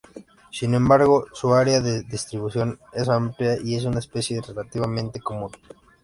Sin 0.51 0.73
embargo, 0.73 1.27
su 1.31 1.53
área 1.53 1.79
de 1.79 2.01
distribución 2.01 2.79
es 2.91 3.07
amplia 3.07 3.59
y 3.63 3.75
es 3.75 3.85
una 3.85 3.99
especie 3.99 4.41
relativamente 4.41 5.19
común. 5.19 5.51